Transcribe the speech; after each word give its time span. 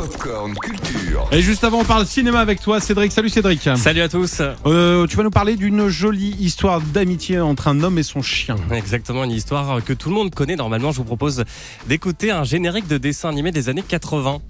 Popcorn 0.00 0.54
Culture. 0.54 1.28
Et 1.30 1.42
juste 1.42 1.62
avant, 1.62 1.80
on 1.80 1.84
parle 1.84 2.06
cinéma 2.06 2.40
avec 2.40 2.62
toi, 2.62 2.80
Cédric. 2.80 3.12
Salut 3.12 3.28
Cédric. 3.28 3.68
Salut 3.76 4.00
à 4.00 4.08
tous. 4.08 4.40
Euh, 4.64 5.06
tu 5.06 5.14
vas 5.14 5.22
nous 5.22 5.30
parler 5.30 5.56
d'une 5.56 5.88
jolie 5.88 6.34
histoire 6.40 6.80
d'amitié 6.80 7.38
entre 7.38 7.68
un 7.68 7.82
homme 7.82 7.98
et 7.98 8.02
son 8.02 8.22
chien. 8.22 8.56
Exactement, 8.72 9.24
une 9.24 9.30
histoire 9.30 9.84
que 9.84 9.92
tout 9.92 10.08
le 10.08 10.14
monde 10.14 10.34
connaît. 10.34 10.56
Normalement, 10.56 10.90
je 10.90 10.96
vous 10.96 11.04
propose 11.04 11.44
d'écouter 11.86 12.30
un 12.30 12.44
générique 12.44 12.88
de 12.88 12.96
dessin 12.96 13.28
animé 13.28 13.52
des 13.52 13.68
années 13.68 13.84
80. 13.86 14.40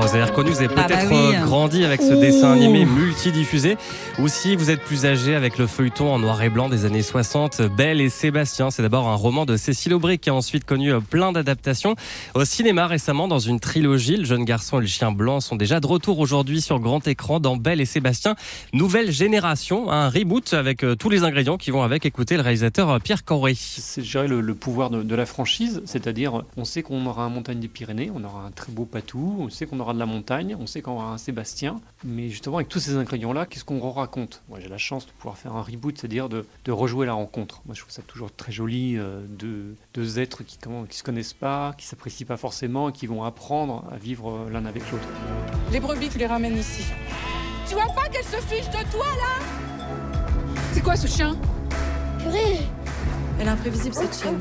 Bon, 0.00 0.06
vous 0.06 0.14
avez 0.14 0.24
reconnu, 0.24 0.48
vous 0.50 0.62
avez 0.62 0.68
Ah 0.78 0.86
bah 0.88 0.96
peut-être 0.96 1.10
oui. 1.10 1.36
euh, 1.36 1.44
grandi 1.44 1.84
avec 1.84 2.00
ce 2.00 2.14
dessin 2.14 2.52
animé 2.52 2.86
multidiffusé. 2.86 3.76
Ou 4.18 4.28
si 4.28 4.56
vous 4.56 4.70
êtes 4.70 4.80
plus 4.80 5.04
âgé 5.04 5.34
avec 5.34 5.58
le 5.58 5.66
feuilleton 5.66 6.10
en 6.10 6.18
noir 6.18 6.42
et 6.42 6.48
blanc 6.48 6.70
des 6.70 6.86
années 6.86 7.02
60, 7.02 7.60
Belle 7.76 8.00
et 8.00 8.08
Sébastien. 8.08 8.70
C'est 8.70 8.80
d'abord 8.80 9.08
un 9.08 9.14
roman 9.14 9.44
de 9.44 9.58
Cécile 9.58 9.92
Aubry 9.92 10.18
qui 10.18 10.30
a 10.30 10.34
ensuite 10.34 10.64
connu 10.64 10.90
euh, 10.90 11.00
plein 11.00 11.32
d'adaptations. 11.32 11.96
Au 12.34 12.46
cinéma 12.46 12.86
récemment, 12.86 13.28
dans 13.28 13.40
une 13.40 13.60
trilogie, 13.60 14.16
le 14.16 14.24
jeune 14.24 14.46
garçon 14.46 14.78
et 14.78 14.80
le 14.80 14.86
chien 14.86 15.12
blanc 15.12 15.40
sont 15.40 15.56
déjà 15.56 15.80
de 15.80 15.86
retour 15.86 16.18
aujourd'hui 16.18 16.62
sur 16.62 16.80
grand 16.80 17.06
écran 17.06 17.38
dans 17.38 17.58
Belle 17.58 17.82
et 17.82 17.86
Sébastien. 17.86 18.36
Nouvelle 18.72 19.10
génération, 19.12 19.90
un 19.90 20.08
reboot 20.08 20.54
avec 20.54 20.82
euh, 20.82 20.94
tous 20.94 21.10
les 21.10 21.24
ingrédients 21.24 21.58
qui 21.58 21.70
vont 21.72 21.82
avec. 21.82 22.06
Écoutez 22.06 22.36
le 22.36 22.42
réalisateur 22.42 22.98
Pierre 23.02 23.22
Corré. 23.22 23.54
C'est, 23.54 24.00
dirais, 24.00 24.28
le, 24.28 24.40
le 24.40 24.54
pouvoir 24.54 24.88
de, 24.88 25.02
de 25.02 25.14
la 25.14 25.26
franchise, 25.26 25.82
c'est-à-dire, 25.84 26.42
on 26.56 26.64
sait 26.64 26.82
qu'on 26.82 27.04
aura 27.04 27.24
un 27.24 27.28
montagne 27.28 27.60
des 27.60 27.68
Pyrénées, 27.68 28.10
on 28.14 28.24
aura 28.24 28.46
un 28.46 28.50
très 28.50 28.72
beau 28.72 28.86
patou, 28.86 29.36
on 29.40 29.50
sait 29.50 29.66
qu'on 29.66 29.78
aura 29.78 29.89
de 29.94 29.98
la 29.98 30.06
montagne, 30.06 30.56
on 30.58 30.66
sait 30.66 30.82
qu'on 30.82 30.92
aura 30.92 31.12
un 31.12 31.18
Sébastien, 31.18 31.80
mais 32.04 32.28
justement, 32.28 32.56
avec 32.56 32.68
tous 32.68 32.80
ces 32.80 32.96
ingrédients-là, 32.96 33.46
qu'est-ce 33.46 33.64
qu'on 33.64 33.78
raconte? 33.90 34.42
Moi, 34.48 34.60
j'ai 34.60 34.68
la 34.68 34.78
chance 34.78 35.06
de 35.06 35.12
pouvoir 35.12 35.36
faire 35.36 35.54
un 35.54 35.62
reboot, 35.62 35.98
c'est-à-dire 35.98 36.28
de, 36.28 36.46
de 36.64 36.72
rejouer 36.72 37.06
la 37.06 37.14
rencontre. 37.14 37.62
Moi, 37.66 37.74
je 37.74 37.80
trouve 37.80 37.92
ça 37.92 38.02
toujours 38.02 38.32
très 38.32 38.52
joli, 38.52 38.96
euh, 38.96 39.20
de 39.28 39.74
deux 39.94 40.18
êtres 40.18 40.42
qui 40.44 40.58
ne 40.68 40.86
qui 40.86 40.98
se 40.98 41.02
connaissent 41.02 41.32
pas, 41.32 41.74
qui 41.76 41.86
s'apprécient 41.86 42.26
pas 42.26 42.36
forcément, 42.36 42.88
et 42.88 42.92
qui 42.92 43.06
vont 43.06 43.24
apprendre 43.24 43.84
à 43.92 43.96
vivre 43.96 44.30
euh, 44.30 44.50
l'un 44.50 44.66
avec 44.66 44.90
l'autre. 44.90 45.06
Les 45.72 45.80
brebis, 45.80 46.08
tu 46.08 46.18
les 46.18 46.26
ramènes 46.26 46.56
ici. 46.56 46.84
Tu 47.68 47.74
vois 47.74 47.92
pas 47.94 48.08
qu'elle 48.08 48.24
se 48.24 48.36
fiche 48.46 48.68
de 48.68 48.90
toi, 48.90 49.06
là? 49.06 49.44
C'est 50.72 50.82
quoi 50.82 50.96
ce 50.96 51.06
chien? 51.06 51.36
Elle 53.40 53.46
est 53.46 53.50
imprévisible 53.50 53.94
cette 53.94 54.14
chienne. 54.14 54.38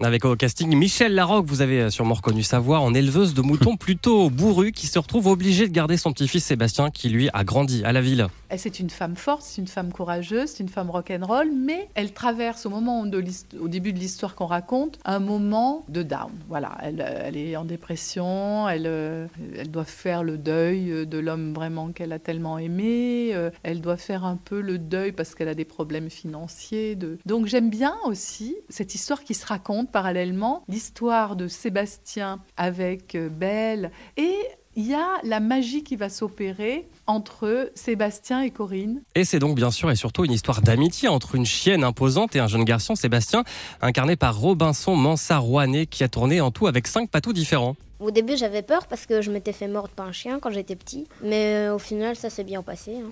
Avec 0.00 0.24
au 0.24 0.36
casting 0.36 0.74
Michel 0.74 1.14
Larocque, 1.14 1.44
vous 1.46 1.60
avez 1.60 1.82
euh, 1.82 1.90
sûrement 1.90 2.14
reconnu 2.14 2.42
sa 2.42 2.58
voix 2.60 2.80
en 2.80 2.94
éleveuse 2.94 3.34
de 3.34 3.42
moutons 3.42 3.76
plutôt 3.78 4.30
bourrue 4.30 4.72
qui 4.72 4.86
se 4.86 4.98
retrouve 4.98 5.26
obligée 5.26 5.68
de 5.68 5.72
garder 5.72 5.98
son 5.98 6.12
petit-fils 6.12 6.44
Sébastien 6.44 6.90
qui 6.90 7.10
lui 7.10 7.28
a 7.34 7.44
grandi 7.44 7.84
à 7.84 7.92
la 7.92 8.00
ville. 8.00 8.28
C'est 8.56 8.80
une 8.80 8.90
femme 8.90 9.16
forte, 9.16 9.42
c'est 9.42 9.60
une 9.60 9.68
femme 9.68 9.92
courageuse, 9.92 10.50
c'est 10.50 10.62
une 10.62 10.68
femme 10.70 10.90
rock'n'roll, 10.90 11.50
mais 11.52 11.88
elle 11.94 12.12
traverse 12.12 12.64
au 12.64 12.70
moment 12.70 13.04
de 13.04 13.22
au 13.60 13.68
début 13.68 13.92
de 13.92 13.98
l'histoire 13.98 14.34
qu'on 14.34 14.46
raconte 14.46 14.98
un 15.04 15.18
moment 15.18 15.84
de 15.88 16.02
down. 16.02 16.30
Voilà, 16.48 16.78
elle, 16.82 17.04
euh, 17.06 17.30
est 17.32 17.56
en 17.56 17.64
dépression, 17.64 18.68
elle, 18.68 18.86
euh, 18.86 19.26
elle 19.56 19.70
doit 19.70 19.84
faire 19.84 20.22
le 20.22 20.38
deuil 20.38 20.90
euh, 20.90 21.04
de 21.04 21.18
l'homme 21.18 21.52
vraiment 21.52 21.92
qu'elle 21.92 22.12
a 22.12 22.18
tellement 22.18 22.58
aimé, 22.58 23.34
elle 23.62 23.80
doit 23.80 23.96
faire 23.96 24.24
un 24.24 24.36
peu 24.36 24.60
le 24.60 24.78
deuil 24.78 25.12
parce 25.12 25.34
qu'elle 25.34 25.48
a 25.48 25.54
des 25.54 25.64
problèmes 25.64 26.10
financiers. 26.10 26.96
De... 26.96 27.18
Donc 27.26 27.46
j'aime 27.46 27.70
bien 27.70 27.96
aussi 28.04 28.56
cette 28.68 28.94
histoire 28.94 29.24
qui 29.24 29.34
se 29.34 29.46
raconte 29.46 29.90
parallèlement, 29.90 30.62
l'histoire 30.68 31.36
de 31.36 31.48
Sébastien 31.48 32.40
avec 32.56 33.16
Belle 33.16 33.90
et 34.16 34.34
il 34.76 34.86
y 34.86 34.94
a 34.94 35.06
la 35.24 35.40
magie 35.40 35.82
qui 35.82 35.96
va 35.96 36.08
s'opérer 36.08 36.86
entre 37.06 37.70
Sébastien 37.74 38.42
et 38.42 38.50
Corinne. 38.50 39.02
Et 39.14 39.24
c'est 39.24 39.38
donc 39.38 39.56
bien 39.56 39.70
sûr 39.70 39.90
et 39.90 39.96
surtout 39.96 40.24
une 40.24 40.32
histoire 40.32 40.62
d'amitié 40.62 41.08
entre 41.08 41.34
une 41.34 41.46
chienne 41.46 41.82
imposante 41.82 42.36
et 42.36 42.38
un 42.38 42.46
jeune 42.46 42.64
garçon 42.64 42.94
Sébastien, 42.94 43.44
incarné 43.80 44.16
par 44.16 44.38
Robinson 44.38 44.94
Mansarouanet 44.94 45.86
qui 45.86 46.04
a 46.04 46.08
tourné 46.08 46.40
en 46.40 46.50
tout 46.50 46.66
avec 46.66 46.86
cinq 46.86 47.10
patous 47.10 47.34
différents. 47.34 47.76
Au 47.98 48.12
début, 48.12 48.36
j'avais 48.36 48.62
peur 48.62 48.86
parce 48.86 49.06
que 49.06 49.20
je 49.22 49.32
m'étais 49.32 49.52
fait 49.52 49.66
mordre 49.66 49.90
par 49.90 50.06
un 50.06 50.12
chien 50.12 50.38
quand 50.38 50.50
j'étais 50.52 50.76
petit. 50.76 51.08
Mais 51.24 51.66
euh, 51.68 51.74
au 51.74 51.80
final, 51.80 52.14
ça 52.14 52.30
s'est 52.30 52.44
bien 52.44 52.62
passé. 52.62 52.92
hein. 52.96 53.10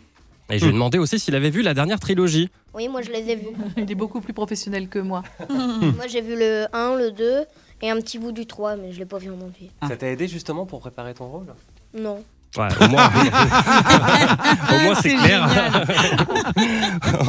Et 0.48 0.60
je 0.60 0.64
lui 0.64 0.70
ai 0.70 0.72
demandé 0.74 0.98
aussi 0.98 1.18
s'il 1.18 1.34
avait 1.34 1.50
vu 1.50 1.62
la 1.62 1.74
dernière 1.74 1.98
trilogie. 1.98 2.50
Oui, 2.72 2.86
moi, 2.86 3.02
je 3.02 3.10
les 3.10 3.30
ai 3.30 3.34
vus. 3.34 3.48
Il 3.76 3.90
est 3.90 3.96
beaucoup 3.96 4.20
plus 4.20 4.32
professionnel 4.32 4.88
que 4.88 5.00
moi. 5.00 5.24
moi, 5.50 6.06
j'ai 6.08 6.20
vu 6.20 6.36
le 6.38 6.66
1, 6.72 6.94
le 6.94 7.10
2 7.10 7.44
et 7.82 7.90
un 7.90 7.96
petit 7.96 8.18
bout 8.18 8.32
du 8.32 8.46
3, 8.46 8.76
mais 8.76 8.92
je 8.92 8.98
l'ai 8.98 9.06
pas 9.06 9.18
vu 9.18 9.30
en 9.30 9.40
entier. 9.40 9.70
Ça 9.86 9.96
t'a 9.96 10.08
aidé 10.08 10.28
justement 10.28 10.66
pour 10.66 10.80
préparer 10.80 11.14
ton 11.14 11.26
rôle? 11.26 11.46
Non. 11.96 12.22
Ouais, 12.56 12.68
au 12.80 12.88
moins, 12.88 13.10
au 14.72 14.78
moins 14.80 14.94
c'est 14.94 15.14
clair. 15.14 15.46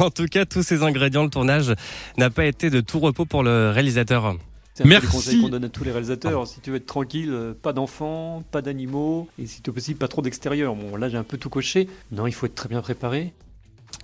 en 0.00 0.10
tout 0.10 0.26
cas, 0.26 0.46
tous 0.46 0.62
ces 0.62 0.82
ingrédients, 0.82 1.24
le 1.24 1.30
tournage 1.30 1.74
n'a 2.16 2.30
pas 2.30 2.46
été 2.46 2.70
de 2.70 2.80
tout 2.80 2.98
repos 2.98 3.26
pour 3.26 3.42
le 3.42 3.70
réalisateur. 3.70 4.36
C'est 4.72 4.84
un 4.84 4.88
Merci. 4.88 5.06
les 5.06 5.12
conseils 5.12 5.40
qu'on 5.40 5.48
donne 5.48 5.64
à 5.64 5.68
tous 5.68 5.84
les 5.84 5.90
réalisateurs. 5.90 6.46
Si 6.46 6.60
tu 6.60 6.70
veux 6.70 6.76
être 6.76 6.86
tranquille, 6.86 7.30
euh, 7.32 7.52
pas 7.52 7.72
d'enfants, 7.72 8.42
pas 8.52 8.62
d'animaux, 8.62 9.28
et 9.38 9.46
si 9.46 9.60
tu 9.60 9.72
possible, 9.72 9.98
pas 9.98 10.08
trop 10.08 10.22
d'extérieur. 10.22 10.74
Bon, 10.76 10.96
là, 10.96 11.08
j'ai 11.08 11.18
un 11.18 11.24
peu 11.24 11.36
tout 11.36 11.50
coché. 11.50 11.88
Non, 12.12 12.26
il 12.26 12.32
faut 12.32 12.46
être 12.46 12.54
très 12.54 12.68
bien 12.68 12.80
préparé. 12.80 13.34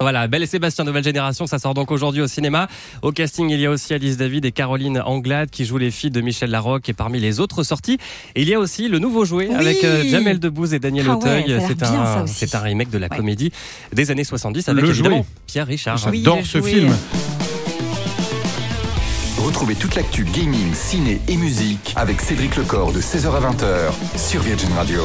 Voilà, 0.01 0.27
Belle 0.29 0.43
et 0.43 0.47
Sébastien, 0.47 0.85
nouvelle 0.85 1.05
génération, 1.05 1.47
ça 1.47 1.59
sort 1.59 1.73
donc 1.75 1.91
aujourd'hui 1.91 2.21
au 2.21 2.27
cinéma. 2.27 2.69
Au 3.03 3.13
casting, 3.13 3.49
il 3.51 3.61
y 3.61 3.67
a 3.67 3.71
aussi 3.71 3.95
Alice 3.95 4.17
David 4.17 4.45
et 4.45 4.53
Caroline 4.53 5.01
Anglade 5.05 5.51
qui 5.51 5.65
jouent 5.65 5.79
les 5.79 5.91
filles 5.91 6.11
de 6.11 6.21
Michel 6.21 6.51
Larocque 6.51 6.89
et 6.89 6.93
parmi 6.93 7.21
les 7.21 7.41
autres 7.41 7.63
sorties. 7.63 7.99
Et 8.35 8.43
il 8.43 8.49
y 8.49 8.55
a 8.55 8.59
aussi 8.59 8.89
le 8.89 8.99
nouveau 8.99 9.25
jouet 9.25 9.49
Oui. 9.51 9.55
avec 9.55 9.85
euh, 9.85 10.05
Jamel 10.09 10.39
Debbouze 10.41 10.75
et 10.75 10.79
Daniel 10.79 11.07
Ah 11.09 11.17
Auteuil. 11.17 11.57
c'est 11.67 11.83
un, 11.85 12.25
aussi. 12.25 12.35
c'est 12.35 12.55
un 12.55 12.61
remake 12.61 12.91
de 12.91 12.99
la 12.99 13.09
Ouais. 13.09 13.17
comédie 13.17 13.53
des 13.93 14.11
années 14.11 14.25
70 14.25 14.69
avec 14.69 14.83
Le 14.83 14.91
évidemment 14.91 15.17
jouet. 15.19 15.27
Pierre 15.47 15.67
Richard. 15.67 15.97
J'adore 15.99 16.39
le 16.39 16.45
ce 16.45 16.59
jouet. 16.59 16.71
film. 16.73 16.95
Retrouvez 19.39 19.75
toute 19.75 19.95
l'actu 19.95 20.25
gaming, 20.25 20.73
ciné 20.75 21.21
et 21.29 21.37
musique 21.37 21.93
avec 21.97 22.21
Cédric 22.21 22.57
Lecor 22.57 22.93
de 22.93 23.01
16h 23.01 23.27
à 23.27 23.41
20h 23.41 24.19
sur 24.19 24.41
Virgin 24.43 24.73
Radio. 24.73 25.03